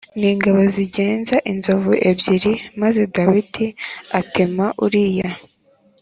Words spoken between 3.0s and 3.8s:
Dawidi